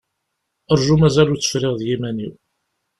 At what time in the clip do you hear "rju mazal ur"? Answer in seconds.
0.79-1.39